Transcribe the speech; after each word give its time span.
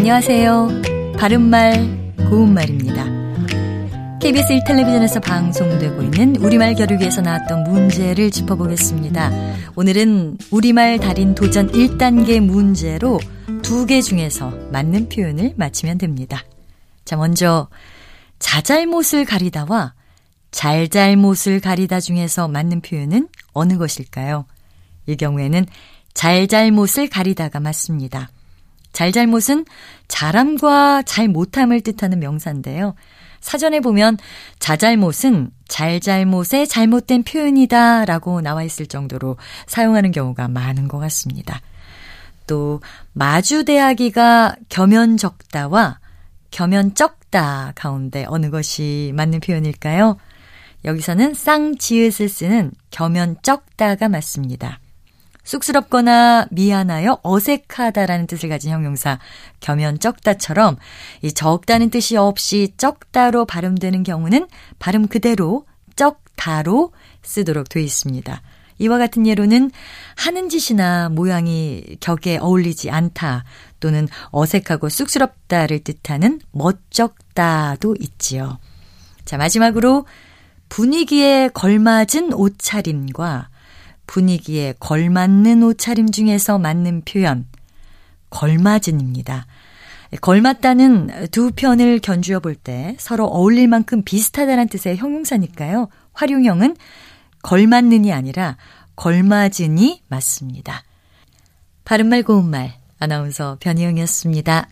안녕하세요. 0.00 0.68
바른말, 1.18 2.14
고운말입니다. 2.16 3.04
KBS 4.18 4.54
1텔레비전에서 4.54 5.22
방송되고 5.22 6.00
있는 6.00 6.36
우리말 6.36 6.74
겨루기에서 6.74 7.20
나왔던 7.20 7.64
문제를 7.64 8.30
짚어보겠습니다. 8.30 9.30
오늘은 9.76 10.38
우리말 10.50 11.00
달인 11.00 11.34
도전 11.34 11.70
1단계 11.70 12.40
문제로 12.40 13.20
두 13.62 13.84
개 13.84 14.00
중에서 14.00 14.50
맞는 14.72 15.10
표현을 15.10 15.52
맞히면 15.58 15.98
됩니다. 15.98 16.44
자, 17.04 17.16
먼저 17.16 17.68
자잘못을 18.38 19.26
가리다와 19.26 19.92
잘잘못을 20.50 21.60
가리다 21.60 22.00
중에서 22.00 22.48
맞는 22.48 22.80
표현은 22.80 23.28
어느 23.52 23.76
것일까요? 23.76 24.46
이 25.06 25.16
경우에는 25.16 25.66
잘잘못을 26.14 27.10
가리다가 27.10 27.60
맞습니다. 27.60 28.30
잘잘못은 28.92 29.64
잘함과 30.08 31.02
잘 31.02 31.28
못함을 31.28 31.80
뜻하는 31.80 32.18
명사인데요. 32.20 32.94
사전에 33.40 33.80
보면 33.80 34.18
자잘못은 34.58 35.50
잘잘못의 35.68 36.68
잘못된 36.68 37.22
표현이다 37.22 38.04
라고 38.04 38.40
나와 38.40 38.62
있을 38.62 38.86
정도로 38.86 39.36
사용하는 39.66 40.12
경우가 40.12 40.48
많은 40.48 40.88
것 40.88 40.98
같습니다. 40.98 41.60
또 42.46 42.80
마주대하기가 43.12 44.56
겸연적다와 44.68 46.00
겸연쩍다 46.50 47.72
가운데 47.76 48.24
어느 48.28 48.50
것이 48.50 49.12
맞는 49.14 49.40
표현일까요? 49.40 50.16
여기서는 50.84 51.34
쌍지읒을 51.34 52.28
쓰는 52.28 52.72
겸연쩍다가 52.90 54.08
맞습니다. 54.08 54.80
쑥스럽거나 55.44 56.46
미안하여 56.50 57.20
어색하다라는 57.22 58.26
뜻을 58.26 58.48
가진 58.48 58.72
형용사 58.72 59.18
겸연쩍다처럼 59.60 60.76
이 61.22 61.32
적다는 61.32 61.90
뜻이 61.90 62.16
없이 62.16 62.72
쩍다로 62.76 63.46
발음되는 63.46 64.02
경우는 64.02 64.48
발음 64.78 65.08
그대로 65.08 65.66
쩍다로 65.96 66.92
쓰도록 67.22 67.68
되어 67.68 67.82
있습니다. 67.82 68.42
이와 68.78 68.96
같은 68.96 69.26
예로는 69.26 69.70
하는 70.16 70.48
짓이나 70.48 71.10
모양이 71.10 71.84
격에 72.00 72.38
어울리지 72.38 72.90
않다 72.90 73.44
또는 73.78 74.08
어색하고 74.30 74.88
쑥스럽다를 74.88 75.80
뜻하는 75.80 76.40
멋쩍다도 76.52 77.96
있지요. 78.00 78.58
자, 79.26 79.36
마지막으로 79.36 80.06
분위기에 80.70 81.50
걸맞은 81.52 82.32
옷차림과 82.32 83.49
분위기에 84.10 84.74
걸맞는 84.80 85.62
옷차림 85.62 86.10
중에서 86.10 86.58
맞는 86.58 87.02
표현, 87.04 87.46
걸맞은입니다. 88.30 89.46
걸맞다는 90.20 91.28
두 91.30 91.52
편을 91.52 92.00
견주어 92.00 92.40
볼 92.40 92.56
때 92.56 92.96
서로 92.98 93.26
어울릴 93.26 93.68
만큼 93.68 94.02
비슷하다는 94.02 94.66
뜻의 94.68 94.96
형용사니까요. 94.96 95.88
활용형은 96.12 96.76
걸맞는이 97.42 98.12
아니라 98.12 98.56
걸맞은이 98.96 100.02
맞습니다. 100.08 100.82
바른말 101.84 102.24
고운말 102.24 102.74
아나운서 102.98 103.58
변희영이었습니다. 103.60 104.68